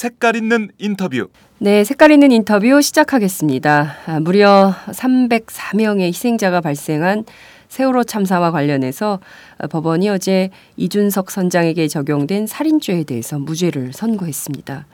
[0.00, 1.28] 색깔 있는 인터뷰
[1.58, 3.96] 네, 색깔 있는 인터뷰 시작하겠습니다.
[4.06, 7.26] 아, 무려 304명의 희생자가 발생한
[7.68, 9.20] 세월호 참사와 관련해서
[9.58, 14.86] 어, 법원이 어제 이준석 선장에게 적용된 살인죄에 대해서 무죄를 선고했습니다.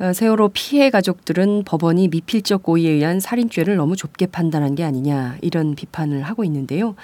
[0.00, 5.74] 어, 세월호 피해 가족들은 법원이 미필적 고의에 의한 살인죄를 너무 좁게 판단한 게 아니냐 이런
[5.74, 6.94] 비판을 하고 있는데요.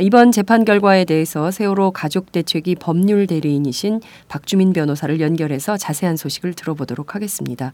[0.00, 7.14] 이번 재판 결과에 대해서 세월호 가족 대책위 법률 대리인이신 박주민 변호사를 연결해서 자세한 소식을 들어보도록
[7.14, 7.72] 하겠습니다.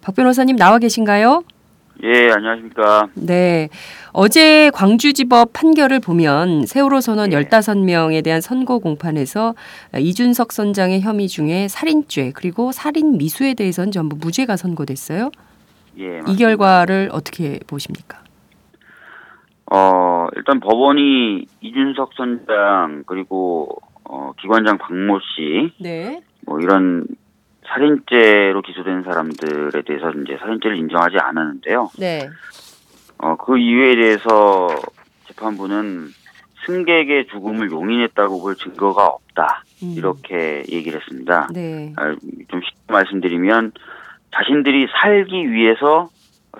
[0.00, 1.44] 박 변호사님 나와 계신가요?
[2.02, 3.08] 예, 안녕하십니까.
[3.14, 3.68] 네.
[4.12, 7.40] 어제 광주지법 판결을 보면 세월호 선원 예.
[7.40, 9.54] 15명에 대한 선고 공판에서
[9.98, 15.30] 이준석 선장의 혐의 중에 살인죄 그리고 살인 미수에 대해서는 전부 무죄가 선고됐어요.
[15.98, 16.04] 예.
[16.04, 16.38] 이 맞습니다.
[16.38, 18.18] 결과를 어떻게 보십니까?
[19.72, 23.68] 어, 일단 법원이 이준석 선장 그리고
[24.04, 26.20] 어, 기관장 박모 씨, 네.
[26.46, 27.06] 뭐 이런
[27.68, 31.90] 살인죄로 기소된 사람들에 대해서 이제 살인죄를 인정하지 않았는데요.
[31.98, 32.28] 네.
[33.18, 34.68] 어, 그 이유에 대해서
[35.26, 36.08] 재판부는
[36.66, 39.64] 승객의 죽음을 용인했다고 볼 증거가 없다.
[39.82, 39.94] 음.
[39.96, 41.48] 이렇게 얘기를 했습니다.
[41.52, 41.92] 네.
[41.96, 42.14] 아,
[42.48, 43.72] 좀 쉽게 말씀드리면
[44.34, 46.10] 자신들이 살기 위해서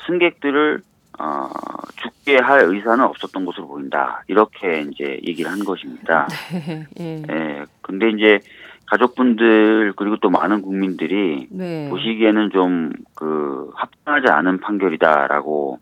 [0.07, 0.81] 승객들을
[1.19, 1.49] 어,
[1.97, 4.23] 죽게 할 의사는 없었던 것으로 보인다.
[4.29, 6.29] 이렇게 이제 얘기를 한 것입니다.
[7.01, 7.23] 예.
[7.31, 7.65] 예.
[7.81, 8.39] 근데 이제
[8.87, 11.89] 가족분들 그리고 또 많은 국민들이 네.
[11.91, 15.79] 보시기에는 좀 그 합당하지 않은 판결이다라고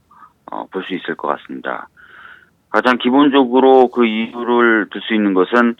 [0.50, 1.88] 어, 볼 수 있을 것 같습니다.
[2.70, 5.74] 가장 기본적으로 그 이유를 들 수 있는 것은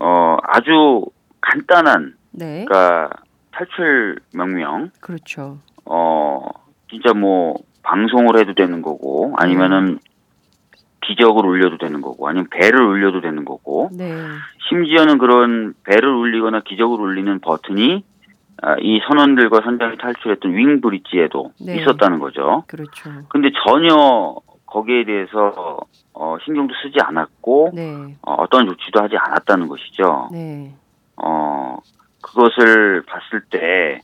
[0.00, 1.04] 어, 아주
[1.40, 2.64] 간단한 네.
[2.66, 3.10] 그러니까
[3.52, 5.58] 탈출 명령 그렇죠.
[5.84, 6.46] 어
[6.90, 9.98] 진짜 뭐 방송을 해도 되는 거고 아니면은
[11.08, 14.12] 기적을 울려도 되는 거고 아니면 배를 울려도 되는 거고 네.
[14.68, 18.04] 심지어는 그런 배를 울리거나 기적을 울리는 버튼이
[18.60, 21.76] 아, 이 선원들과 선장이 탈출했던 윙 브릿지에도 네.
[21.76, 22.64] 있었다는 거죠.
[22.66, 23.10] 그렇죠.
[23.28, 24.34] 근데 전혀
[24.66, 25.78] 거기에 대해서
[26.12, 28.16] 어, 신경도 쓰지 않았고 네.
[28.22, 30.28] 어, 어떤 조치도 하지 않았다는 것이죠.
[30.32, 30.74] 네.
[31.16, 31.78] 어,
[32.20, 34.00] 그것을 봤을 때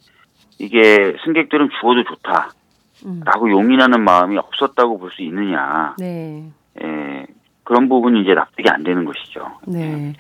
[0.59, 3.51] 이게 승객들은 죽어도 좋다라고 음.
[3.51, 5.95] 용인하는 마음이 없었다고 볼 수 있느냐.
[5.99, 6.51] 네.
[6.83, 7.27] 예,
[7.65, 9.41] 그런 부분이 이제 납득이 안 되는 것이죠.
[9.67, 10.13] 네.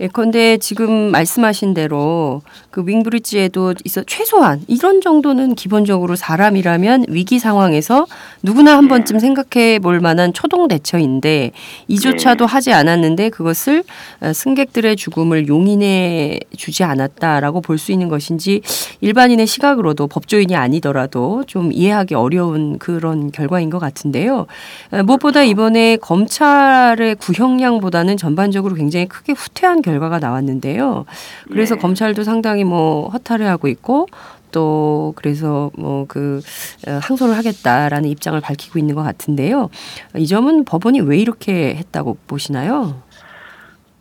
[0.00, 2.40] 예컨대 지금 말씀하신 대로
[2.70, 8.06] 그 윙브리지에도 있어 최소한 이런 정도는 기본적으로 사람이라면 위기 상황에서
[8.42, 8.88] 누구나 한 네.
[8.88, 11.52] 번쯤 생각해 볼 만한 초동 대처인데
[11.88, 12.50] 이조차도 네.
[12.50, 13.84] 하지 않았는데 그것을
[14.22, 18.62] 어, 승객들의 죽음을 용인해 주지 않았다라고 볼 수 있는 것인지
[19.02, 24.46] 일반인의 시각으로도 법조인이 아니더라도 좀 이해하기 어려운 그런 결과인 것 같은데요.
[24.92, 25.50] 어, 무엇보다 그렇죠.
[25.50, 31.04] 이번에 검찰 의 구형량보다는 전반적으로 굉장히 크게 후퇴한 결과가 나왔는데요.
[31.48, 31.78] 그래서 예.
[31.80, 34.06] 검찰도 상당히 뭐 허탈해 하고 있고
[34.52, 36.40] 또 그래서 뭐 그
[36.86, 39.68] 항소를 하겠다라는 입장을 밝히고 있는 것 같은데요.
[40.16, 43.02] 이 점은 법원이 왜 이렇게 했다고 보시나요?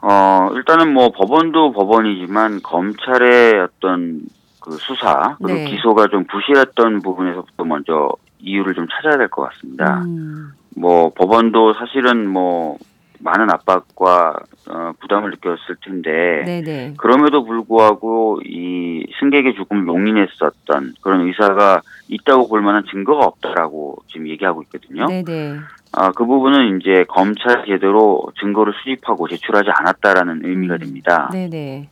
[0.01, 4.21] 어, 일단은 뭐 법원도 법원이지만 검찰의 어떤
[4.59, 5.65] 그 수사 그리고 네.
[5.71, 10.03] 기소가 좀 부실했던 부분에서부터 먼저 이유를 좀 찾아야 될 것 같습니다.
[10.05, 12.77] 음, 뭐 법원도 사실은 뭐
[13.19, 14.35] 많은 압박과
[14.69, 16.93] 어, 부담을 느꼈을 텐데 네네.
[16.97, 24.63] 그럼에도 불구하고 이 승객의 죽음을 용인했었던 그런 의사가 있다고 볼 만한 증거가 없다라고 지금 얘기하고
[24.63, 25.07] 있거든요.
[25.07, 25.59] 네네.
[25.93, 30.79] 아, 그 부분은 이제 검찰 제대로 증거를 수집하고 제출하지 않았다라는 의미가 음.
[30.79, 31.29] 됩니다.
[31.31, 31.89] 네네.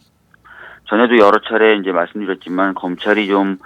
[0.85, 3.57] 전에도 여러 차례 이제 말씀드렸지만 검찰이 좀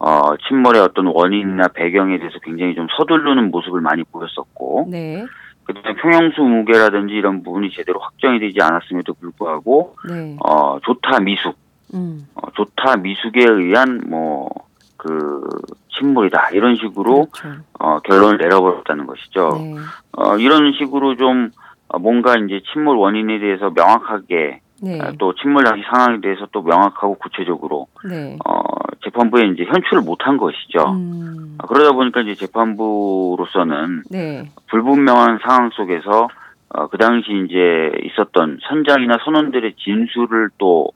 [0.00, 5.26] 어, 침몰의 어떤 원인이나 배경에 대해서 굉장히 좀 서두르는 모습을 많이 보였었고, 네.
[5.64, 10.36] 그다음에 평형수 무게라든지 이런 부분이 제대로 확정이 되지 않았음에도 불구하고, 네.
[10.42, 11.54] 어, 조타 미숙,
[11.92, 12.26] 음.
[12.34, 14.48] 어, 조타 미숙에 의한 뭐,
[14.96, 15.46] 그,
[15.90, 16.48] 침몰이다.
[16.54, 17.60] 이런 식으로, 그렇죠.
[17.78, 19.50] 어, 결론을 내려버렸다는 것이죠.
[19.62, 19.74] 네.
[20.12, 21.50] 어, 이런 식으로 좀,
[21.88, 24.98] 어, 뭔가 이제 침몰 원인에 대해서 명확하게, 네.
[25.00, 28.36] 어, 또 침몰 당시 상황에 대해서 또 명확하고 구체적으로, 네.
[28.46, 28.60] 어,
[29.04, 30.92] 재판부에 이제 현출을 못한 것이죠.
[30.92, 31.56] 음.
[31.62, 34.50] 어, 그러다 보니까 이제 재판부로서는 네.
[34.68, 36.28] 불분명한 상황 속에서
[36.72, 40.88] 어, 그 당시 이제 있었던 선장이나 선원들의 진술을 또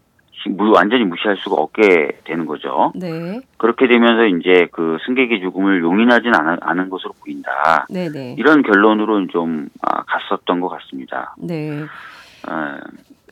[0.46, 2.92] 무- 완전히 무시할 수가 없게 되는 거죠.
[2.94, 3.40] 네.
[3.56, 7.86] 그렇게 되면서 이제 그 승객의 죽음을 용인하진 않, 않은 것으로 보인다.
[7.90, 8.36] 네, 네.
[8.38, 11.34] 이런 결론으로 좀 아, 갔었던 것 같습니다.
[11.38, 11.70] 네.
[11.80, 11.84] 예.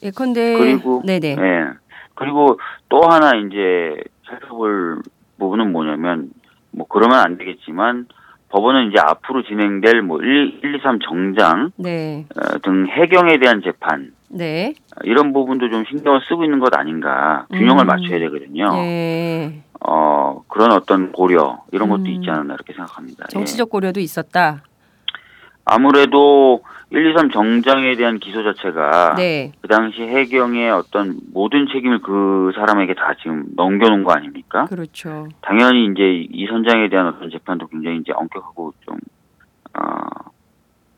[0.03, 1.37] 예컨대 그리고 네, 네.
[1.39, 1.67] 예.
[2.15, 2.59] 그리고
[2.89, 5.03] 또 하나 이제 살펴볼
[5.39, 6.31] 부분은 뭐냐면
[6.71, 8.07] 뭐 그러면 안 되겠지만
[8.49, 12.27] 법원은 이제 앞으로 진행될 뭐 1, 1 2, 3 정장 네.
[12.37, 14.75] 어, 등 해경에 대한 재판 네.
[14.97, 17.87] 어, 이런 부분도 좀 신경을 쓰고 있는 것 아닌가 균형을 음.
[17.87, 18.73] 맞춰야 되거든요.
[18.75, 19.63] 네.
[19.81, 22.07] 어 그런 어떤 고려 이런 것도 음.
[22.09, 23.25] 있지 않았나 이렇게 생각합니다.
[23.31, 23.33] 예.
[23.33, 24.63] 정치적 고려도 있었다.
[25.65, 29.53] 아무래도 1, 2, 3 정장에 대한 기소 자체가 네.
[29.63, 34.67] 그 당시 해경의 어떤 모든 책임을 그 사람에게 다 지금 넘겨놓은 거 아닙니까?
[34.67, 35.29] 그렇죠.
[35.41, 38.99] 당연히 이제 이 선장에 대한 어떤 재판도 굉장히 이제 엄격하고 좀,
[39.75, 40.31] 어,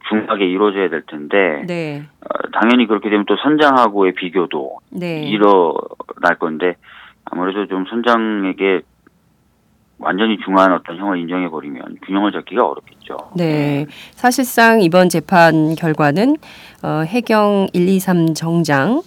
[0.09, 2.03] 중하게 이루어져야 될 텐데, 네.
[2.23, 5.23] 어, 당연히 그렇게 되면 또 선장하고의 비교도 네.
[5.23, 6.75] 일어날 건데,
[7.25, 8.83] 아무래도 좀 선장에게
[9.99, 13.17] 완전히 중한 어떤 형을 인정해 버리면 균형을 잡기가 어렵겠죠.
[13.37, 13.87] 네.
[14.13, 16.37] 사실상 이번 재판 결과는
[16.83, 19.03] 어, 해경 1, 2, 3 정장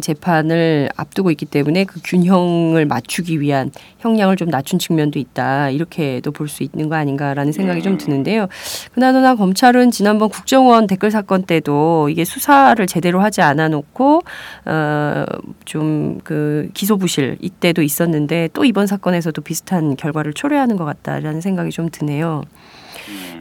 [0.00, 5.70] 재판을 앞두고 있기 때문에 그 균형을 맞추기 위한 형량을 좀 낮춘 측면도 있다.
[5.70, 8.46] 이렇게도 볼 수 있는 거 아닌가라는 생각이 좀 드는데요.
[8.92, 14.22] 그나저나 검찰은 지난번 국정원 댓글 사건 때도 이게 수사를 제대로 하지 않아 놓고
[14.66, 15.24] 어,
[15.64, 21.70] 좀 그 기소 부실 이때도 있었는데 또 이번 사건에서도 비슷한 결과를 초래하는 것 같다라는 생각이
[21.70, 22.42] 좀 드네요.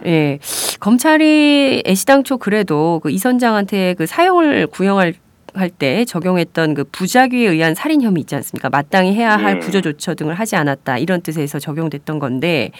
[0.06, 0.39] 예.
[0.80, 5.13] 검찰이 애시당초 그래도 그 이 선장한테 그 사형을 구형할
[5.56, 8.70] 할 때 적용했던 그 부작위에 의한 살인 혐의 있지 않습니까?
[8.70, 9.60] 마땅히 해야 할 예.
[9.60, 12.72] 구조 조처 등을 하지 않았다 이런 뜻에서 적용됐던 건데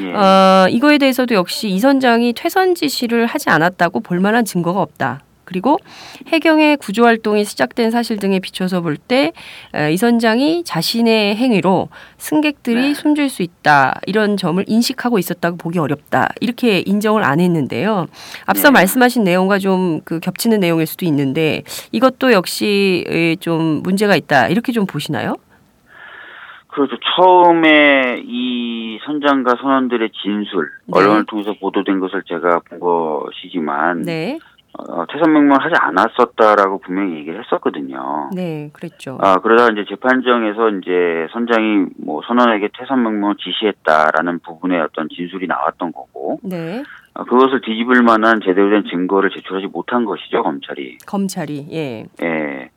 [0.00, 0.12] 예.
[0.12, 5.22] 어, 이거에 대해서도 역시 이 선장이 퇴선 지시를 하지 않았다고 볼 만한 증거가 없다.
[5.44, 5.78] 그리고
[6.28, 9.32] 해경의 구조 활동이 시작된 사실 등에 비춰서 볼 때
[9.90, 12.94] 이 선장이 자신의 행위로 승객들이 네.
[12.94, 18.06] 숨질 수 있다 이런 점을 인식하고 있었다고 보기 어렵다 이렇게 인정을 안 했는데요.
[18.46, 18.72] 앞서 네.
[18.72, 21.62] 말씀하신 내용과 좀 그 겹치는 내용일 수도 있는데
[21.92, 25.36] 이것도 역시 에, 좀 문제가 있다 이렇게 좀 보시나요?
[26.68, 26.96] 그렇죠.
[27.16, 30.98] 처음에 이 선장과 선원들의 진술, 네.
[30.98, 34.38] 언론을 통해서 보도된 것을 제가 본 것이지만, 네,
[34.78, 38.30] 어, 퇴선 명령을 하지 않았었다라고 분명히 얘기를 했었거든요.
[38.34, 39.18] 네, 그랬죠.
[39.20, 45.92] 아, 그러다 이제 재판정에서 이제 선장이 뭐 선원에게 퇴선 명령을 지시했다라는 부분의 어떤 진술이 나왔던
[45.92, 46.82] 거고, 네,
[47.14, 50.98] 아, 그것을 뒤집을 만한 제대로 된 증거를 제출하지 못한 것이죠, 검찰이.
[51.06, 52.70] 검찰이 예, 예.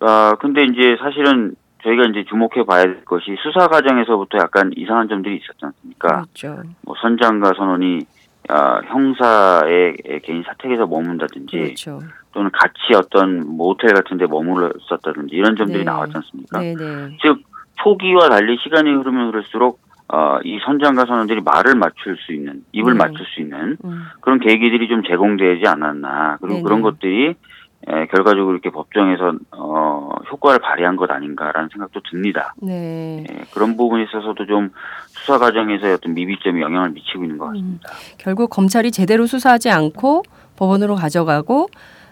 [0.00, 5.36] 아, 근데 이제 사실은 저희가 이제 주목해 봐야 될 것이 수사 과정에서부터 약간 이상한 점들이
[5.36, 6.22] 있었지 않습니까?
[6.22, 6.62] 그렇죠.
[6.82, 8.00] 뭐 선장과 선원이
[8.48, 12.00] 아, 형사의 개인 사택에서 머문다든지 그렇죠.
[12.32, 15.84] 또는 같이 어떤 모텔 같은 데 머물렀었다든지 이런 점들이 네.
[15.84, 16.60] 나왔지 않습니까?
[16.60, 17.16] 네, 네.
[17.22, 17.42] 즉
[17.82, 22.98] 초기와 달리 시간이 흐르면 흐를수록 어, 이 선장과 선원들이 말을 맞출 수 있는 입을 네.
[22.98, 26.62] 맞출 수 있는 음, 그런 계기들이 좀 제공되지 않았나 그리고 네네.
[26.64, 27.34] 그런 것들이
[27.88, 32.54] 에, 결과적으로 이렇게 법정에서 어, 효과를 발휘한 것 아닌가라는 생각도 듭니다.
[32.62, 33.24] 네.
[33.28, 34.70] 예, 그런 부분에 있어서도 좀
[35.08, 37.90] 수사 과정에서의 어떤 미비점이 영향을 미치고 있는 것 같습니다.
[38.18, 40.22] 결국 검찰이 제대로 수사하지 않고
[40.56, 41.68] 법원으로 가져가고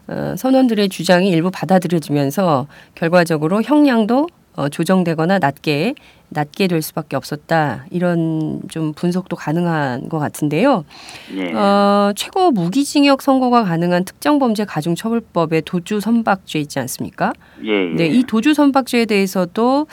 [0.09, 4.27] 어, 선원들의 주장이 일부 받아들여지면서 결과적으로 형량도
[4.57, 5.95] 어, 조정되거나 낮게
[6.31, 10.85] 낮게 될 수밖에 없었다 이런 좀 분석도 가능한 것 같은데요.
[11.35, 17.33] 예, 어, 최고 무기징역 선고가 가능한 특정범죄 가중처벌법의 도주 선박죄 있지 않습니까?
[17.65, 17.95] 예, 예.
[17.95, 19.87] 네, 이 도주 선박죄에 대해서도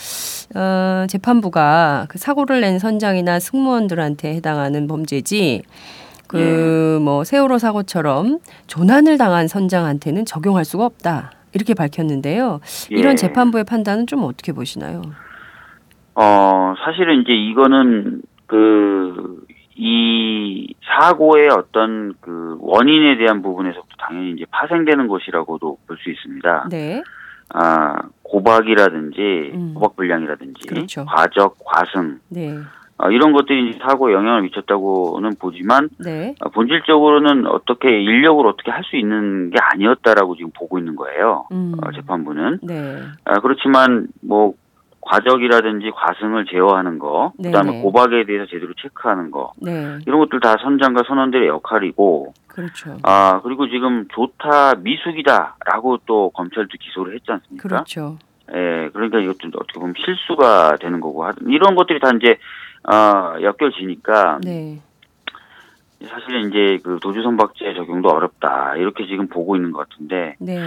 [0.55, 5.63] 어, 재판부가 그 사고를 낸 선장이나 승무원들한테 해당하는 범죄지.
[6.27, 11.36] 그뭐 세월호 사고처럼 조난을 당한 선장한테는 적용할 수가 없다.
[11.57, 12.59] 이렇게 밝혔는데요.
[12.91, 13.15] 이런 예.
[13.15, 15.01] 재판부의 판단은 좀 어떻게 보시나요?
[16.13, 19.43] 어, 사실은 이제 이거는 그,
[19.75, 26.67] 이 사고의 어떤 그 원인에 대한 부분에서부터 당연히 이제 파생되는 것이라고도 볼 수 있습니다.
[26.69, 27.01] 네,
[27.49, 29.73] 아, 고박이라든지, 음.
[29.73, 31.05] 고박 불량이라든지, 그렇죠.
[31.05, 32.55] 과적, 과승, 네,
[32.99, 38.95] 아, 이런 것들이 사고에 영향을 미쳤다고는 보지만, 네, 아, 본질적으로는 어떻게 인력으로 어떻게 할 수
[38.95, 41.45] 있는 게 아니었다라고 지금 보고 있는 거예요.
[41.51, 42.59] 음, 어, 재판부는.
[42.63, 44.53] 네, 아, 그렇지만 뭐
[45.01, 47.81] 과적이라든지 과승을 제어하는 거, 그다음에 네네.
[47.83, 53.67] 고박에 대해서 제대로 체크하는 거 네, 이런 것들 다 선장과 선원들의 역할이고, 그렇죠, 아 그리고
[53.69, 57.67] 지금 좋다 미숙이다라고 또 검찰도 기소를 했지 않습니까?
[57.69, 58.17] 그렇죠,
[58.53, 62.37] 예, 그러니까 이것도 어떻게 보면 실수가 되는 거고 하- 이런 것들이 다 이제
[62.87, 64.79] 아 엮여지니까 네,
[66.07, 70.57] 사실은 이제 그 도주 선박죄 적용도 어렵다 이렇게 지금 보고 있는 것 같은데 네,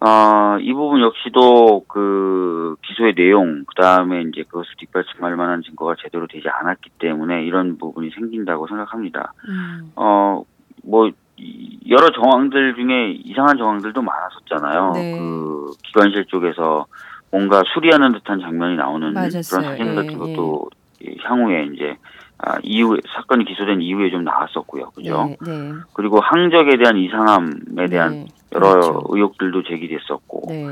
[0.00, 6.26] 어, 이 부분 역시도 그 기소의 내용, 그 다음에 이제 그것을 뒷받침할 만한 증거가 제대로
[6.28, 9.32] 되지 않았기 때문에 이런 부분이 생긴다고 생각합니다.
[9.48, 9.92] 음.
[9.96, 10.44] 어,
[10.84, 14.92] 뭐, 이- 여러 정황들 중에 이상한 정황들도 많았었잖아요.
[14.94, 15.16] 네.
[15.18, 16.86] 그 기관실 쪽에서
[17.32, 19.60] 뭔가 수리하는 듯한 장면이 나오는 맞았어요.
[19.62, 20.77] 그런 사진 예, 같은 것도 이
[21.24, 21.96] 향후에 이제
[22.38, 24.90] 아, 이후에 사건이 기소된 이후에 좀 나왔었고요.
[24.90, 25.36] 그죠?
[25.40, 25.72] 네, 네.
[25.92, 29.02] 그리고 항적에 대한 이상함에 대한 네, 여러 그렇죠.
[29.08, 30.42] 의혹들도 제기됐었고.
[30.48, 30.66] 네.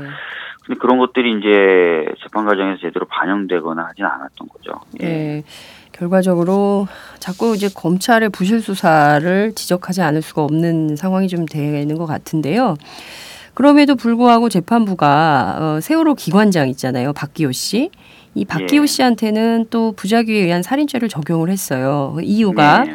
[0.65, 4.79] 근데 그런 것들이 이제 재판 과정에서 제대로 반영되거나 하진 않았던 거죠.
[5.01, 5.05] 예.
[5.05, 5.43] 네.
[5.91, 6.87] 결과적으로
[7.19, 12.75] 자꾸 이제 검찰의 부실 수사를 지적하지 않을 수가 없는 상황이 좀 되는 것 같은데요.
[13.55, 17.89] 그럼에도 불구하고 재판부가 어, 세월호 기관장 있잖아요, 박기호 씨.
[18.37, 18.85] 이 박기호 예.
[18.85, 22.13] 씨한테는 또 부작위에 의한 살인죄를 적용을 했어요.
[22.15, 22.93] 그 이유가 네.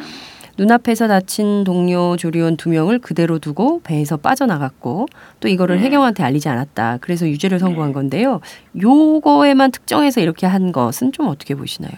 [0.57, 5.07] 눈앞에서 다친 동료 조리원 두 명을 그대로 두고 배에서 빠져나갔고
[5.41, 5.83] 또 이거를 네.
[5.83, 6.99] 해경한테 알리지 않았다.
[7.01, 7.93] 그래서 유죄를 선고한 네.
[7.93, 8.39] 건데요.
[8.81, 11.93] 요거에만 특정해서 이렇게 한 것은 좀 어떻게 보시나요?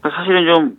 [0.00, 0.76] 그러니까 사실은 좀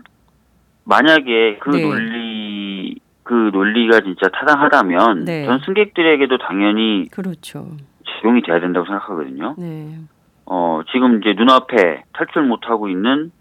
[0.84, 1.81] 만약에 그 네.
[1.81, 5.46] 논리 그 논리가 진짜 타당하다면 네.
[5.46, 7.67] 전 승객들에게도 당연히 그렇죠.
[8.03, 9.55] 적용이 돼야 된다고 생각하거든요.
[9.58, 10.00] 네.
[10.50, 13.32] 어 지금 이제 눈앞에 탈출 못 하고 있는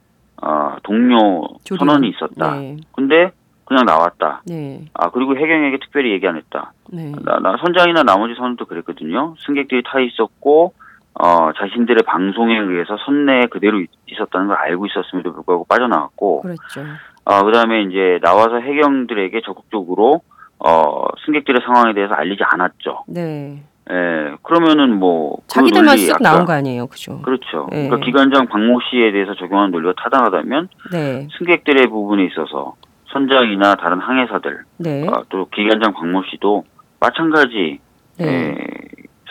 [0.43, 1.79] 어 동료 조리원.
[1.89, 2.57] 선원이 있었다.
[2.57, 2.77] 네.
[2.95, 3.33] 근데
[3.65, 4.43] 그냥 나왔다.
[4.47, 4.85] 네.
[4.95, 6.73] 아 그리고 해경에게 특별히 얘기 안 했다.
[6.93, 7.13] 네.
[7.25, 9.35] 나, 나 선장이나 나머지 선원도 그랬거든요.
[9.39, 10.75] 승객들이 타 있었고
[11.15, 16.81] 어 자신들의 방송에 의해서 선내에 그대로 있- 있었다는 걸 알고 있었음에도 불구하고 빠져나왔고 그렇죠.
[17.25, 20.21] 어 그 다음에 이제 나와서 해경들에게 적극적으로
[20.61, 23.05] 어 승객들의 상황에 대해서 알리지 않았죠.
[23.09, 23.63] 네.
[23.91, 26.87] 예 그러면은 뭐그 자기들만 논리 쓱 아까- 나온 거 아니에요.
[26.89, 27.21] 그죠?
[27.23, 27.69] 그렇죠.
[27.73, 27.85] 예.
[27.89, 31.29] 그러니까 기관장 박모 씨에 대해서 적용하는 논리가 타당하다면 네.
[31.39, 32.75] 승객들의 부분에 있어서
[33.13, 35.07] 선장이나 다른 항해사들 네.
[35.09, 36.65] 어, 또 기관장 박모 씨도
[37.01, 37.79] 마찬가지
[38.19, 38.27] 네.
[38.51, 38.57] 에,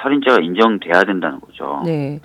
[0.01, 1.81] 살인죄가 인정돼야 된다는 거죠.
[1.85, 2.19] 네.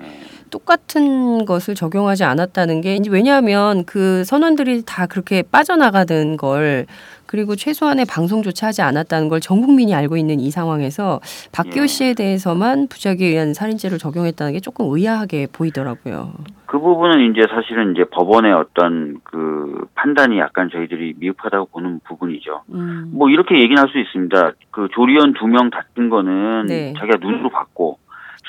[0.53, 6.87] 똑같은 것을 적용하지 않았다는 게 이제 왜냐하면 그 선원들이 다 그렇게 빠져나가던 걸
[7.27, 11.21] 그리고 최소한의 방송조차 하지 않았다는 걸 전 국민이 알고 있는 이 상황에서
[11.53, 11.87] 박기호 예.
[11.87, 16.33] 씨에 대해서만 부작위에 의한 살인죄를 적용했다는 게 조금 의아하게 보이더라고요.
[16.67, 22.63] 그 부분은 이제 사실은 이제 법원의 어떤 그 판단이 약간 저희들이 미흡하다고 보는 부분이죠.
[22.75, 23.11] 음.
[23.15, 24.53] 뭐 이렇게 얘기는 할 수 있습니다.
[24.71, 26.93] 그 조리원 두 명 다친 거는 네.
[26.99, 27.99] 자기가 눈으로 봤고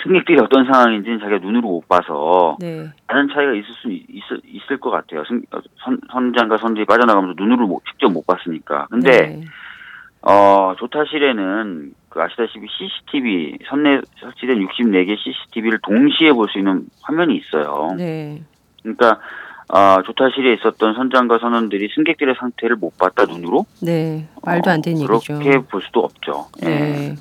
[0.03, 2.89] 승객들이 어떤 상황인지는 자기가 눈으로 못 봐서 네.
[3.07, 4.05] 다른 차이가 있을 수 있,
[4.45, 5.23] 있을 것 같아요.
[5.25, 8.87] 승, 어, 선, 선장과 선들이 빠져나가면서 눈으로 못- 직접 못 봤으니까.
[8.89, 9.41] 근데 네.
[10.21, 17.93] 어 조타실에는 그 아시다시피 CCTV 선내 설치된 64개 CCTV를 동시에 볼 수 있는 화면이 있어요.
[17.97, 18.41] 네.
[18.81, 19.19] 그러니까
[19.69, 24.27] 어, 조타실에 있었던 선장과 선원들이 승객들의 상태를 못 봤다 눈으로 네.
[24.45, 25.39] 말도 안 되는 어, 얘기죠.
[25.39, 26.45] 그렇게 볼 수도 없죠.
[26.63, 26.67] 예.
[26.69, 27.15] 네.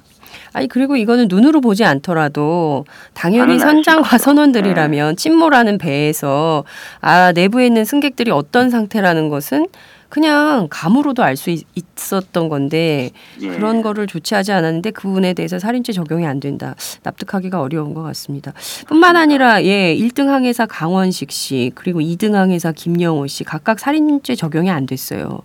[0.52, 4.08] 아니 그리고 이거는 눈으로 보지 않더라도 당연히 선장과.
[4.10, 4.18] 네.
[4.18, 6.64] 선원들이라면 침몰하는 배에서
[7.00, 9.66] 아 내부에 있는 승객들이 어떤 상태라는 것은
[10.08, 13.48] 그냥 감으로도 알 수 있었던 건데 예.
[13.48, 16.74] 그런 거를 조치하지 않았는데 그 부분에 대해서 살인죄 적용이 안 된다.
[17.02, 18.52] 납득하기가 어려운 것 같습니다.
[18.88, 24.68] 뿐만 아니라 예, 1등 항해사 강원식 씨 그리고 2등 항해사 김영호 씨 각각 살인죄 적용이
[24.70, 25.40] 안 됐어요.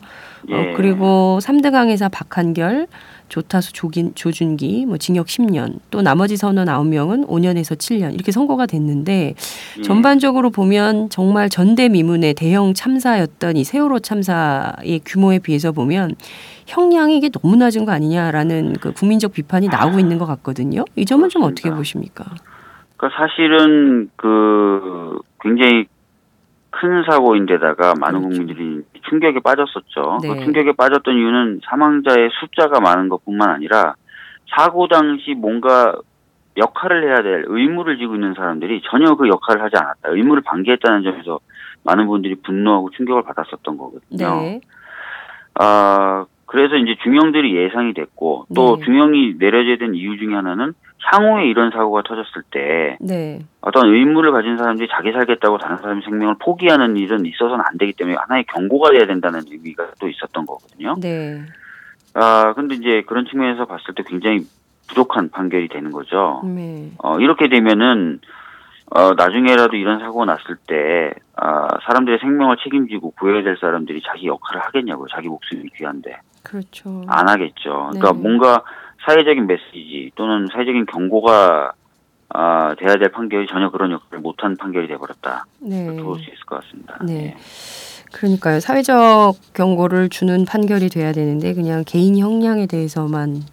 [0.50, 0.54] 예.
[0.54, 2.88] 어, 그리고 3등 항해사 박한결,
[3.30, 9.34] 조타수 조긴, 조준기, 뭐 징역 10년, 또 나머지 선원 9명은 5년에서 7년 이렇게 선고가 됐는데
[9.78, 9.82] 예.
[9.82, 16.16] 전반적으로 보면 정말 전대미문의 대형 참사였던 이 세월호 참사의 규모에 비해서 보면
[16.68, 20.84] 형량이 이게 너무 낮은 거 아니냐라는 그 국민적 비판이 나오고 있는 것 같거든요.
[20.96, 21.70] 이 점은 좀 어떻게.
[21.70, 22.26] 보십니까?
[22.98, 25.86] 그러니까 사실은 그 굉장히
[26.80, 28.30] 큰 사고인데다가 많은 그렇죠.
[28.30, 30.20] 국민들이 충격에 빠졌었죠.
[30.22, 30.30] 네.
[30.30, 33.96] 그 충격에 빠졌던 이유는 사망자의 숫자가 많은 것뿐만 아니라
[34.56, 35.96] 사고 당시 뭔가
[36.56, 40.10] 역할을 해야 될 의무를 지고 있는 사람들이 전혀 그 역할을 하지 않았다.
[40.10, 41.40] 의무를 방기했다는 점에서
[41.84, 44.42] 많은 분들이 분노하고 충격을 받았었던 거거든요.
[44.42, 44.62] 네,
[45.56, 48.86] 아, 그래서 이제 중형들이 예상이 됐고 또 네.
[48.86, 50.74] 중형이 내려져야 된 이유 중에 하나는
[51.12, 56.36] 향후에 이런 사고가 터졌을 때 네, 어떤 의무를 가진 사람들이 자기 살겠다고 다른 사람의 생명을
[56.40, 60.96] 포기하는 일은 있어서는 안 되기 때문에 하나의 경고가 돼야 된다는 의미가 또 있었던 거거든요.
[61.02, 61.42] 네,
[62.14, 64.40] 아, 근데 이제 그런 측면에서 봤을 때 굉장히
[64.88, 66.42] 부족한 판결이 되는 거죠.
[66.46, 68.22] 네, 어, 이렇게 되면은
[68.90, 74.62] 어, 나중에라도 이런 사고가 났을 때, 아, 사람들의 생명을 책임지고 구해야 될 사람들이 자기 역할을
[74.62, 75.08] 하겠냐고요.
[75.12, 76.18] 자기 목숨이 귀한데.
[76.48, 77.04] 그렇죠.
[77.08, 77.90] 안 하겠죠.
[77.92, 78.20] 그러니까 네.
[78.20, 78.64] 뭔가
[79.06, 81.74] 사회적인 메시지 또는 사회적인 경고가
[82.30, 85.46] 아, 돼야 될 판결이 전혀 그런 역할을 못한 판결이 돼버렸다.
[85.60, 85.86] 네.
[85.86, 86.98] 이렇게 볼수 있을 것 같습니다.
[87.04, 87.14] 네.
[87.14, 87.36] 예.
[88.12, 88.60] 그러니까요.
[88.60, 93.44] 사회적 경고를 주는 판결이 돼야 되는데 그냥 개인 형량에 대해서만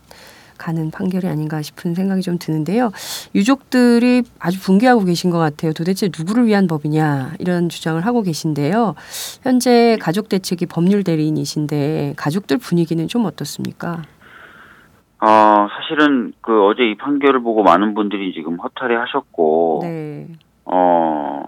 [0.65, 2.91] 가는 판결이 아닌가 싶은 생각이 좀 드는데요.
[3.35, 5.75] 유족들이 아주 붕괴하고 계신 것 같아요.
[5.75, 8.95] 도대체 누구를 위한 법이냐 이런 주장을 하고 계신데요.
[9.43, 14.03] 현재 가족 대책이 법률 대리인이신데 가족들 분위기는 좀 어떻습니까?
[15.21, 20.29] 어, 사실은 그 어제 이 판결을 보고 많은 분들이 지금 허탈해 하셨고, 네,
[20.65, 21.45] 어,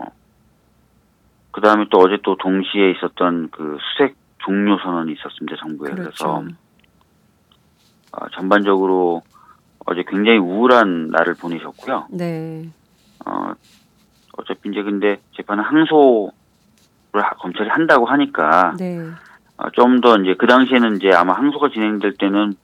[1.53, 5.91] 그 다음에 또 어제 또 동시에 있었던 그 수색 종료 선언이 있었습니다, 정부에.
[5.91, 6.45] 그래서 그렇죠.
[8.19, 9.23] 어, 전반적으로
[9.85, 12.07] 어제 굉장히 우울한 날을 보내셨고요.
[12.11, 12.69] 네,
[13.25, 13.53] 어,
[14.39, 16.31] 어차피 이제 근데 재판은 항소를
[17.23, 19.01] 하- 검찰이 한다고 하니까 네,
[19.75, 22.55] 좀더 이제 그 당시에는 이제 아마 항소가 진행될 때는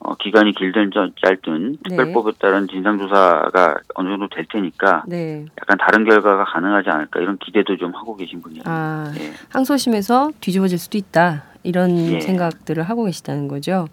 [0.00, 5.46] 어, 기간이 길든 짜- 짧든 특별법에 따른 진상조사가 어느 정도 될 테니까 네.
[5.58, 8.64] 약간 다른 결과가 가능하지 않을까 이런 기대도 좀 하고 계신 분이에요.
[8.66, 9.32] 아, 예.
[9.50, 12.20] 항소심에서 뒤집어질 수도 있다 이런 예.
[12.20, 13.86] 생각들을 하고 계시다는 거죠.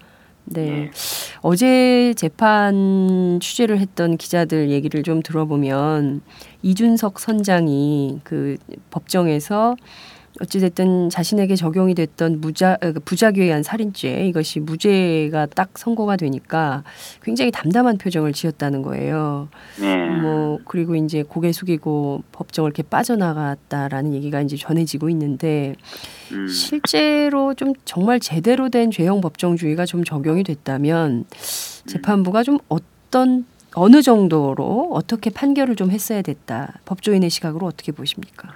[0.46, 0.62] 네.
[0.68, 0.92] 예.
[1.42, 6.22] 어제 재판 취재를 했던 기자들 얘기를 좀 들어보면
[6.62, 8.58] 이준석 선장이 그
[8.90, 9.76] 법정에서
[10.40, 16.84] 어찌됐든 자신에게 적용이 됐던 무자 어, 부작위에 의한 살인죄 이것이 무죄가 딱 선고가 되니까
[17.22, 19.50] 굉장히 담담한 표정을 지었다는 거예요.
[19.80, 20.10] 네.
[20.22, 25.76] 뭐 그리고 이제 고개 숙이고 법정을 이렇게 빠져나갔다라는 얘기가 이제 전해지고 있는데
[26.32, 31.26] 음, 실제로 좀 정말 제대로 된 죄형 법정주의가 좀 적용이 됐다면
[31.88, 36.80] 재판부가 좀 어떤 어느 정도로 어떻게 판결을 좀 했어야 됐다.
[36.86, 38.50] 법조인의 시각으로 어떻게 보십니까?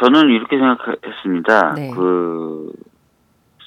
[0.00, 1.74] 저는 이렇게 생각했습니다.
[1.74, 1.90] 네.
[1.94, 2.72] 그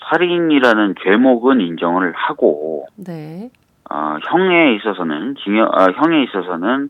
[0.10, 3.50] 살인이라는 죄목은 인정을 하고 네.
[3.90, 6.90] 어, 형에 있어서는 징역 아, 형에 있어서는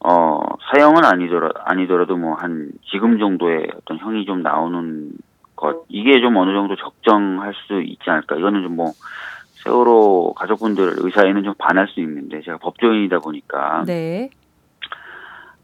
[0.00, 0.40] 어,
[0.70, 5.10] 사형은 아니더라 아니더라도 뭐 한 지금 정도의 어떤 형이 좀 나오는
[5.56, 8.92] 것 이게 좀 어느 정도 적정할 수 있지 않을까 이거는 좀 뭐
[9.64, 14.30] 세월호 가족분들 의사에는 좀 반할 수 있는데 제가 법조인이다 보니까 네.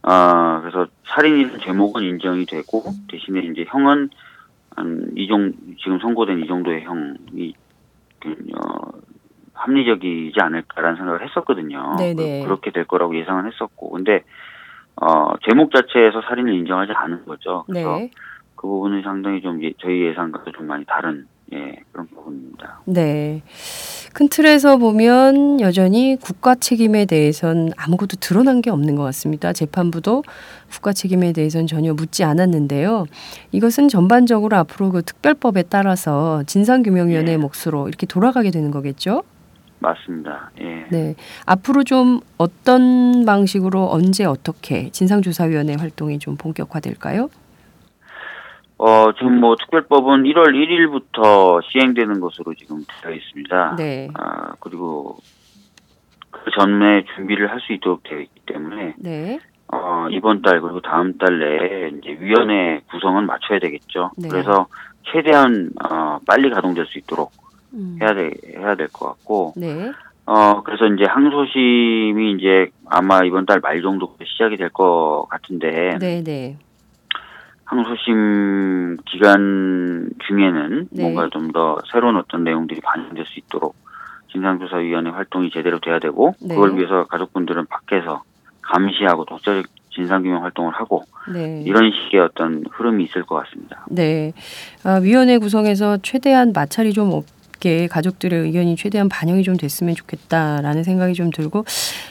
[0.03, 4.11] 아 그래서 살인이라는 제목은 인정이 되고 대신에 이제 형은
[4.77, 7.55] 한 이 정 지금 선고된 이 정도의 형이
[8.21, 8.91] 그, 어,
[9.55, 11.97] 합리적이지 않을까라는 생각을 했었거든요.
[11.99, 12.41] 네네.
[12.41, 14.23] 그- 그렇게 될 거라고 예상은 했었고 근데
[14.97, 17.65] 어 제목 자체에서 살인을 인정하지 않은 거죠.
[17.67, 18.11] 그래서 네.
[18.57, 22.81] 그 부분은 상당히 좀 예- 저희 예상과도 좀 많이 다른 예 그런 부분입니다.
[22.87, 23.43] 네.
[24.13, 29.53] 큰 틀에서 보면 여전히 국가 책임에 대해선 아무것도 드러난 게 없는 것 같습니다.
[29.53, 30.25] 재판부도
[30.71, 33.07] 국가 책임에 대해선 전혀 묻지 않았는데요.
[33.53, 37.37] 이것은 전반적으로 앞으로 그 특별법에 따라서 진상규명위원회의 예.
[37.37, 39.23] 몫으로 이렇게 돌아가게 되는 거겠죠?
[39.79, 40.51] 맞습니다.
[40.61, 40.87] 예.
[40.91, 41.15] 네.
[41.45, 47.29] 앞으로 좀 어떤 방식으로 언제 어떻게 진상조사위원회 활동이 좀 본격화될까요?
[48.85, 53.77] 어 지금 뭐 특별법은 1월 1일부터 시행되는 것으로 지금 되어 있습니다.
[53.77, 54.09] 네.
[54.15, 55.19] 아, 그리고
[56.33, 59.39] 그 전에 준비를 할 수 있도록 되어 있기 때문에 네.
[59.69, 64.11] 어, 이번 달 그리고 다음 달 내에 이제 위원회 구성은 맞춰야 되겠죠.
[64.19, 64.29] 네.
[64.29, 64.67] 그래서
[65.13, 67.31] 최대한 어, 빨리 가동될 수 있도록
[67.75, 67.99] 음.
[68.03, 69.93] 해야 돼 해야 될 것 같고 네.
[70.27, 76.23] 어 그래서 이제 항소심이 이제 아마 이번 달 말 정도 시작이 될 것 같은데 네,
[76.25, 76.59] 네.
[77.73, 81.03] 항소심 기간 중에는 네.
[81.03, 83.75] 뭔가 좀 더 새로운 어떤 내용들이 반영될 수 있도록
[84.33, 86.55] 진상조사위원회 활동이 제대로 돼야 되고 네.
[86.55, 88.23] 그걸 위해서 가족분들은 밖에서
[88.63, 91.63] 감시하고 독자적 진상규명 활동을 하고 네.
[91.67, 93.85] 이런 식의 어떤 흐름이 있을 것 같습니다.
[93.91, 94.33] 네.
[94.85, 97.25] 아, 위원회 구성에서 최대한 마찰이 좀 없
[97.63, 101.65] 게 가족들의 의견이 최대한 반영이 좀 됐으면 좋겠다라는 생각이 좀 들고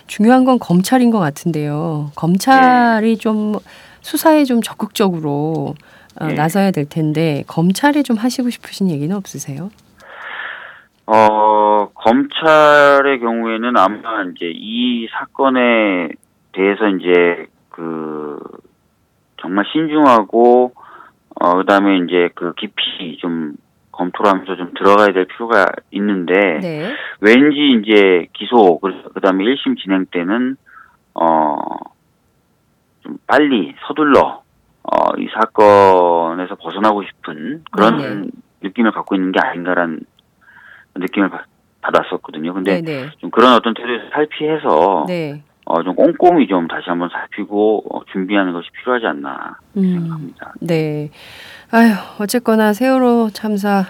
[0.08, 2.12] 중요한 건 검찰인 것 같은데요.
[2.16, 3.56] 검찰이 좀
[4.00, 5.76] 수사에 좀 적극적으로
[6.20, 6.34] 어, 예.
[6.34, 9.70] 나서야 될 텐데 검찰이 좀 하시고 싶으신 얘기는 없으세요?
[11.06, 16.10] 어 검찰의 경우에는 아마 이제 이 사건에
[16.54, 18.40] 대해서 이제 그
[19.42, 20.72] 정말 신중하고
[21.42, 23.56] 어 그다음에 이제 그 깊이 좀
[23.92, 26.94] 검토를 하면서 좀 들어가야 될 필요가 있는데 네.
[27.20, 30.56] 왠지 이제 기소 그- 그다음에 1심 진행 때는
[31.14, 31.58] 어
[33.04, 34.44] 좀 빨리 서둘러
[34.84, 38.28] 어 이 사건에서 벗어나고 싶은 그런 네네.
[38.62, 40.00] 느낌을 갖고 있는 게 아닌가라는
[40.96, 41.46] 느낌을 받-
[41.82, 42.54] 받았었거든요.
[42.54, 43.10] 근데 네, 네.
[43.18, 45.44] 좀 그런 어떤 태도에서 살피해서 네.
[45.72, 49.82] 어 좀 꼼꼼히 좀 다시 한번 살피고 어, 준비하는 것이 필요하지 않나 음.
[49.94, 50.54] 생각합니다.
[50.60, 51.10] 네.
[51.72, 53.86] 아유, 어쨌거나 세월호 참사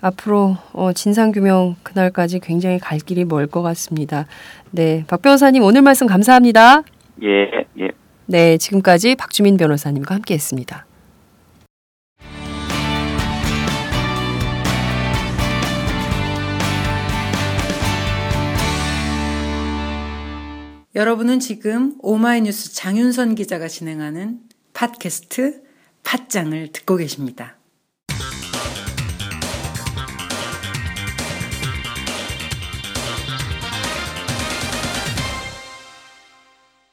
[0.00, 4.24] 앞으로 어, 진상규명 그날까지 굉장히 갈 길이 멀 것 같습니다.
[4.70, 5.04] 네.
[5.08, 6.82] 박 변호사님 오늘 말씀 감사합니다.
[7.22, 7.90] 예, 예.
[8.26, 8.56] 네.
[8.56, 10.86] 지금까지 박주민 변호사님과 함께 했습니다.
[20.96, 24.40] 여러분은 지금 오마이뉴스 장윤선 기자가 진행하는
[24.74, 25.62] 팟캐스트
[26.04, 27.54] 팟짱을 듣고 계십니다.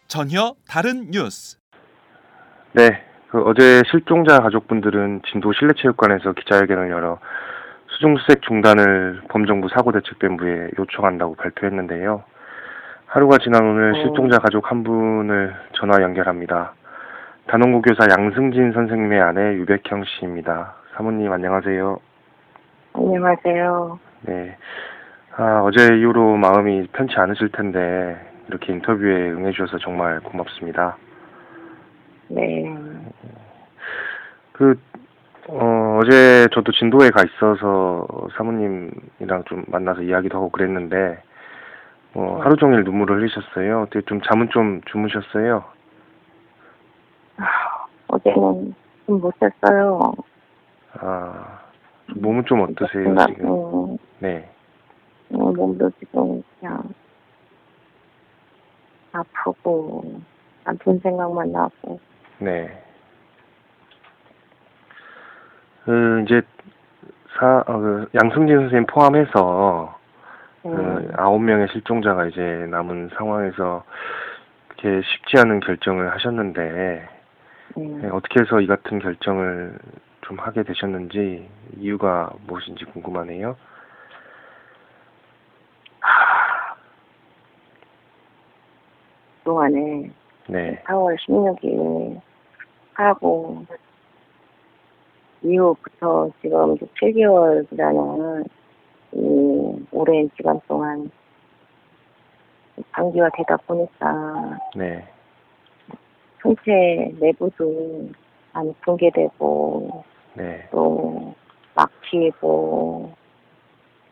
[0.08, 1.58] 전혀 다른 뉴스.
[2.74, 7.20] 네, 그 어제 실종자 가족분들은 진도 실내체육관에서 기자회견을 열어
[7.88, 12.37] 수중수색 중단을 범정부 사고대책본부에 요청한다고 발표했는데요.
[13.08, 16.74] 하루가 지난 오늘 실종자 가족 한 분을 전화 연결합니다.
[17.48, 20.76] 단원고 교사 양승진 선생님의 아내 유백형 씨입니다.
[20.94, 22.00] 사모님 안녕하세요.
[22.92, 24.00] 안녕하세요.
[24.24, 24.58] 네.
[25.38, 30.98] 아, 어제 이후로 마음이 편치 않으실 텐데 이렇게 인터뷰에 응해 주셔서 정말 고맙습니다.
[32.28, 32.66] 네.
[34.52, 34.78] 그,
[35.48, 41.20] 어, 어제 저도 진도에 가 있어서 사모님이랑 좀 만나서 이야기도 하고 그랬는데,
[42.18, 43.82] 어, 하루 종일 눈물을 흘리셨어요.
[43.84, 45.64] 어떻게 좀 잠은 좀 주무셨어요?
[48.08, 48.74] 어제는
[49.06, 50.12] 좀 못 잤어요.
[51.00, 51.60] 아,
[52.16, 53.92] 몸은 좀 어떠세요, 나- 지금?
[53.92, 54.50] 음, 네,
[55.32, 56.84] 어, 몸도 지금 그냥
[59.14, 60.20] 아프고
[60.66, 62.00] 아픈 생각만 나고.
[62.40, 62.84] 네.
[65.86, 66.42] 그, 이제,
[67.40, 69.97] 사, 어, 그, 양승진 선생님 포함해서, 음,
[70.64, 73.84] 그 아홉 명의 실종자가 이제 남은 상황에서
[74.70, 77.10] 이렇게 쉽지 않은 결정을 하셨는데
[77.78, 78.02] 음.
[78.02, 79.78] 네, 어떻게 해서 이 같은 결정을
[80.22, 83.56] 좀 하게 되셨는지 이유가 무엇인지 궁금하네요.
[89.40, 90.12] 그동안에
[90.50, 92.20] 네, 4월 16일
[92.94, 93.66] 하고
[95.42, 98.50] 이후부터 지금 6, 7개월이라는
[99.14, 99.57] 이
[99.98, 101.10] 오랜 기간 동안
[102.96, 105.04] 장기화 되다 보니까 네,
[106.40, 108.08] 전체 내부도
[108.54, 110.04] 많이 붕괴되고
[110.36, 111.34] 네, 또
[111.74, 113.12] 막히고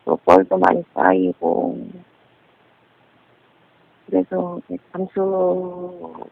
[0.04, 1.78] 또 뻘도 많이 쌓이고
[4.06, 6.24] 그래서 이제 잠수사들이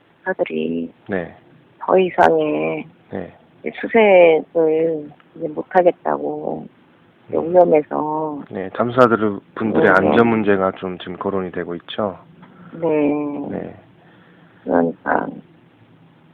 [1.09, 1.37] 네,
[1.79, 3.33] 더 이상의 네,
[3.81, 6.67] 수색을 이제 못하겠다고
[7.29, 8.71] 위험해서 네.
[8.77, 10.09] 잠수사들 분들의 네, 네.
[10.09, 12.19] 안전 문제가 좀 지금 거론이 되고 있죠.
[12.73, 12.89] 네,
[13.51, 13.75] 네,
[14.65, 15.27] 그러니까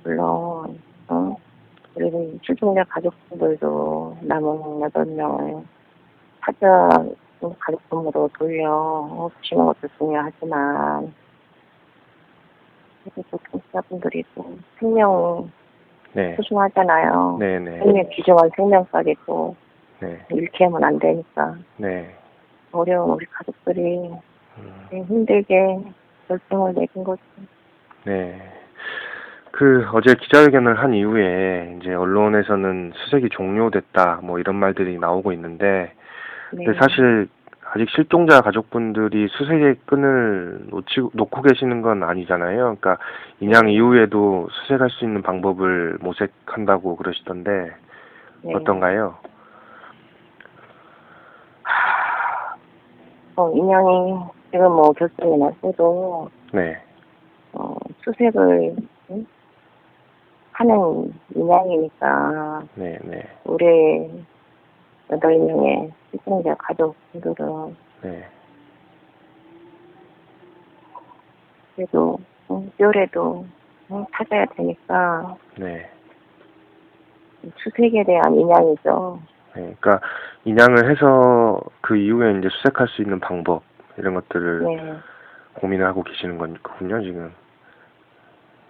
[0.03, 1.37] 물론 어
[1.95, 5.63] 그리고 이 출동자 가족분들도 남은 여덟 명을
[6.45, 6.89] 찾아
[7.59, 11.13] 가족분으로 돌려 주시는 것도 중요하지만
[13.05, 15.51] 그래도 청취자분들이 또 생명
[16.13, 17.37] 네, 소중하잖아요.
[17.39, 19.55] 네, 네, 생명 귀중한 생명까지 또
[20.01, 22.15] 네, 잃게 하면 안 되니까 네.
[22.73, 24.11] 어려운 우리 가족들이
[24.59, 25.05] 음.
[25.07, 25.79] 힘들게
[26.29, 27.23] 결정을 내린 거죠.
[28.05, 28.41] 네.
[29.51, 35.93] 그 어제 기자회견을 한 이후에 이제 언론에서는 수색이 종료됐다 뭐 이런 말들이 나오고 있는데
[36.53, 36.65] 네.
[36.65, 37.29] 근데 사실
[37.73, 42.77] 아직 실종자 가족분들이 수색의 끈을 놓치, 놓고 계시는 건 아니잖아요.
[42.81, 42.99] 그러니까
[43.39, 47.71] 인양 이후에도 수색할 수 있는 방법을 모색한다고 그러시던데
[48.43, 48.55] 네.
[48.55, 49.19] 어떤가요?
[53.41, 54.15] 어, 인양이
[54.51, 56.77] 지금 뭐 결정이 났어도 네,
[57.55, 57.75] 어,
[58.05, 58.77] 수색을
[59.11, 59.27] 응?
[60.53, 64.11] 하는 인양이니까 네, 네, 올해
[65.11, 68.29] 여덟 명의 실종자 가족분들은 네,
[71.75, 72.19] 그래도
[72.51, 73.47] 응, 뼈래도
[73.91, 75.91] 응, 찾아야 되니까 네.
[77.57, 79.19] 수색에 대한 인양이죠.
[79.57, 80.01] 네, 그러니까
[80.45, 83.63] 인양을 해서 그 이후에 이제 수색할 수 있는 방법
[83.97, 84.97] 이런 것들을 네,
[85.55, 87.33] 고민을 하고 계시는 거군요, 지금.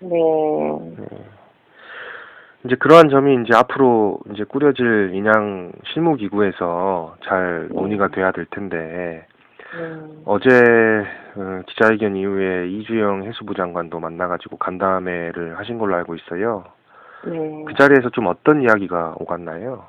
[0.01, 0.09] 네,
[0.99, 1.07] 네.
[2.65, 9.27] 이제 그러한 점이 이제 앞으로 이제 꾸려질 인양 실무 기구에서 잘 논의가 돼야 될 텐데
[9.77, 10.01] 네.
[10.25, 10.49] 어제
[11.37, 16.65] 어, 기자회견 이후에 이주영 해수부 장관도 만나가지고 간담회를 하신 걸로 알고 있어요.
[17.25, 17.65] 네.
[17.67, 19.85] 그 자리에서 좀 어떤 이야기가 오갔나요?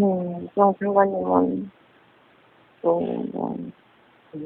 [0.00, 1.70] 음, 이정 장관님은
[2.82, 3.00] 또,
[3.32, 3.56] 뭐,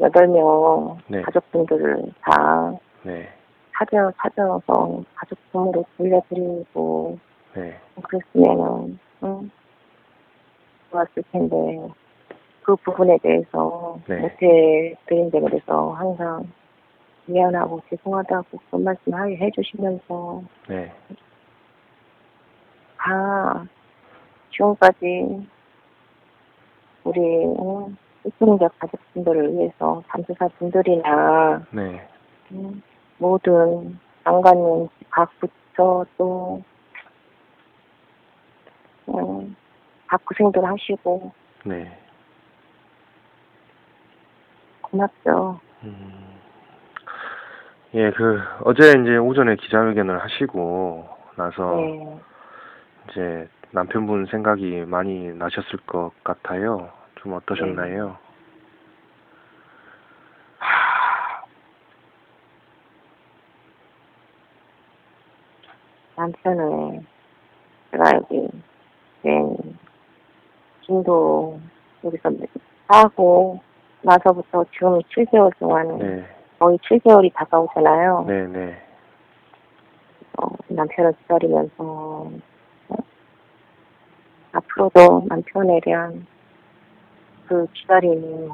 [0.01, 1.23] 여덟 명 네.
[1.23, 3.29] 가족분들을 다 네,
[3.77, 7.19] 찾아, 찾아서 가족분으로 돌려드리고,
[7.55, 9.51] 네, 그랬으면은, 응,
[10.91, 11.57] 좋았을 텐데,
[12.63, 14.19] 그 부분에 대해서 네.
[14.19, 16.47] 못해드린 데 그래서 항상
[17.25, 20.93] 미안하고 죄송하다고 그런 말씀 하- 해주시면서 네,
[22.99, 23.65] 다
[24.51, 25.47] 지금까지
[27.05, 32.09] 우리 응, 시청자 가족분들을 위해서 잠수사분들이나 네.
[32.53, 32.83] 음,
[33.19, 36.63] 모든 장관님, 각 부처 또
[39.09, 39.57] 음,
[40.07, 41.33] 각 고생들 하시고
[41.65, 41.99] 네.
[44.83, 45.61] 고맙죠.
[45.85, 46.39] 음.
[47.95, 52.21] 예, 그 어제 이제 오전에 기자회견을 하시고 나서 네.
[53.11, 56.91] 이제 남편분 생각이 많이 나셨을 것 같아요.
[57.17, 58.17] 좀 어떠셨나요?
[66.17, 67.07] 남편은
[67.91, 68.49] 제가 여기
[69.23, 69.57] 된
[70.85, 71.61] 진도
[72.03, 72.31] 여기서
[72.89, 73.61] 하고
[74.03, 76.27] 나서부터 지금 7개월 동안 네,
[76.59, 78.25] 거의 7개월이 다가오잖아요.
[78.27, 78.83] 네, 네,
[80.39, 82.33] 어, 남편을 기다리면서 어,
[84.53, 86.27] 앞으로도 남편에 대한
[87.47, 88.49] 그 기다림이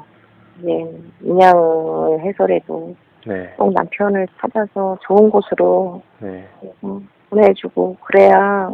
[0.59, 6.47] 이제 인양을 해서라도 네, 꼭 남편을 찾아서 좋은 곳으로 네,
[6.83, 8.69] 음, 보내주고 그래야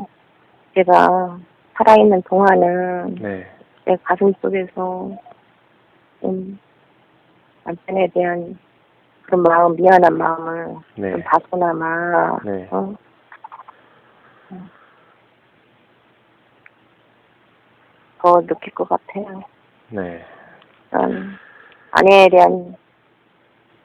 [0.75, 1.39] 제가
[1.73, 3.47] 살아있는 동안은 네,
[3.85, 5.11] 내 가슴 속에서
[6.21, 6.59] 좀
[7.63, 8.57] 남편에 대한
[9.23, 12.67] 그런 마음 미안한 마음을 네, 좀 다소나마 네.
[12.71, 12.93] 어?
[18.21, 19.43] 더 느낄 것 같아요.
[19.89, 20.23] 네,
[20.91, 21.37] 난
[21.91, 22.75] 아내에 대한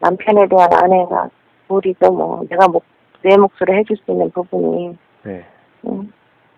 [0.00, 1.28] 남편에 대한 아내가
[1.68, 2.84] 우리도 뭐 내가 목,
[3.22, 5.44] 내 몫으로 해줄 수 있는 부분이 네,
[5.86, 6.12] 음,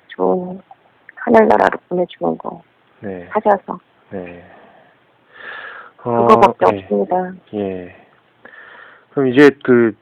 [0.09, 0.61] 좋은
[1.15, 2.63] 하늘나라로 보내주는 거
[3.01, 3.79] 네, 찾아서
[4.11, 4.45] 네.
[6.03, 7.33] 어, 그거밖에 예, 없습니다.
[7.55, 7.97] 예.
[9.11, 9.97] 그럼 이제 그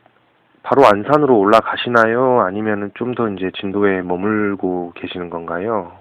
[0.63, 2.41] 바로 안산으로 올라가시나요?
[2.41, 5.93] 아니면은 좀 더 이제 진도에 머물고 계시는 건가요?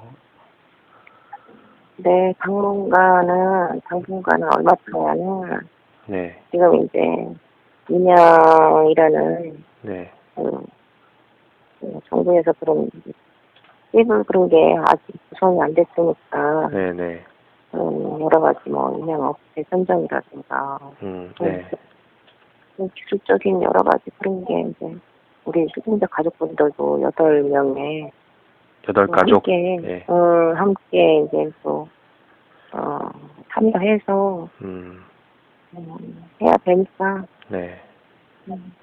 [1.98, 5.60] 네, 당분간은 당분간은 얼마 동안은
[6.08, 7.00] 네, 지금 이제
[7.90, 10.66] 인양이라는 네, 그,
[11.80, 12.90] 그 정부에서 그런
[13.92, 17.24] 팁을 그런 게 아직 구성이 안 됐으니까 네, 네,
[17.74, 21.66] 음, 여러 가지 뭐 인양업체 선정이라든가 음, 네,
[22.76, 24.96] 좀 기술적인 여러 가지 그런 게 이제
[25.46, 28.12] 우리 수동자 가족분들도 여덟 명의
[28.88, 29.36] 여덟 가족.
[29.48, 30.04] 함께 예.
[30.08, 31.88] 어, 함께 이제 또
[32.72, 33.10] 어,
[33.52, 35.04] 참여해서 음,
[35.76, 37.80] 음, 해야 되니까 네.
[38.50, 38.74] 음,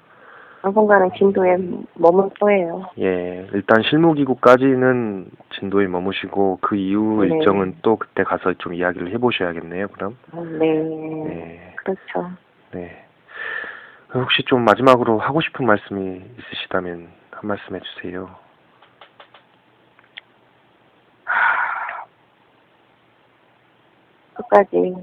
[0.61, 1.57] 당분간은 진도에
[1.95, 2.85] 머물 거예요.
[2.99, 7.35] 예, 일단 실무기구까지는 진도에 머무시고 그 이후 네.
[7.35, 9.89] 일정은 또 그때 가서 좀 이야기를 해보셔야겠네요.
[9.89, 10.17] 그럼.
[10.33, 10.73] 음, 네,
[11.33, 12.31] 네, 그렇죠.
[12.71, 13.03] 네.
[14.13, 18.42] 혹시 좀 마지막으로 하고 싶은 말씀이 있으시다면 한 말씀 해주세요.
[24.35, 24.95] 끝까지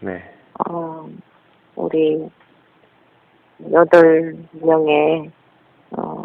[0.00, 0.22] 네,
[0.68, 1.08] 어,
[1.74, 2.28] 우리
[3.72, 5.30] 여덟 명의
[5.92, 6.24] 어,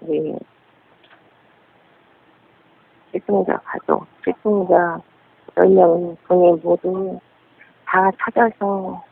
[0.00, 0.36] 우리
[3.10, 5.00] 실종자 가족, 실종자
[5.56, 7.20] 여덟 명 분이 모두
[7.84, 9.04] 다 찾아서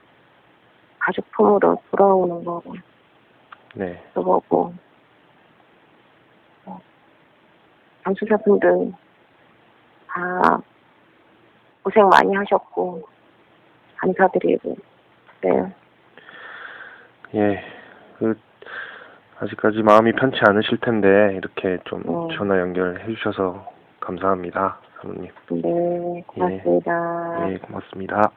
[0.99, 2.75] 가족 품으로 돌아오는 거고
[3.75, 4.73] 네, 그거고
[6.67, 6.81] 어,
[8.05, 8.93] 잠수사분들
[10.07, 10.63] 다
[11.83, 13.03] 고생 많이 하셨고
[13.97, 14.77] 감사드리고
[15.43, 15.75] 네.
[17.35, 17.64] 예.
[18.19, 18.38] 그
[19.38, 22.37] 아직까지 마음이 편치 않으실 텐데 이렇게 좀 음.
[22.37, 23.66] 전화 연결해 주셔서
[24.01, 25.31] 감사합니다, 사모님.
[25.51, 27.51] 네, 고맙습니다.
[27.51, 28.31] 예, 고맙습니다.